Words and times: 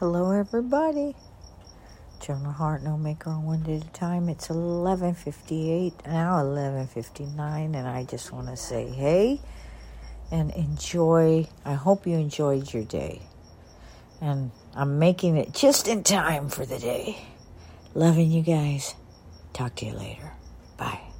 Hello, 0.00 0.32
everybody. 0.32 1.14
Jonah 2.20 2.50
Hart, 2.50 2.82
no 2.82 2.98
maker 2.98 3.30
on 3.30 3.44
one 3.44 3.62
day 3.62 3.76
at 3.76 3.84
a 3.84 3.90
time. 3.90 4.28
It's 4.28 4.48
11:58 4.48 6.04
now, 6.04 6.42
11:59, 6.42 7.76
and 7.76 7.86
I 7.86 8.02
just 8.02 8.32
want 8.32 8.48
to 8.48 8.56
say, 8.56 8.90
hey, 8.90 9.40
and 10.32 10.50
enjoy. 10.50 11.46
I 11.64 11.74
hope 11.74 12.08
you 12.08 12.16
enjoyed 12.16 12.74
your 12.74 12.82
day, 12.82 13.22
and 14.20 14.50
I'm 14.74 14.98
making 14.98 15.36
it 15.36 15.54
just 15.54 15.86
in 15.86 16.02
time 16.02 16.48
for 16.48 16.66
the 16.66 16.80
day. 16.80 17.18
Loving 17.94 18.32
you 18.32 18.42
guys. 18.42 18.96
Talk 19.52 19.76
to 19.76 19.86
you 19.86 19.92
later. 19.92 20.32
Bye. 20.76 21.13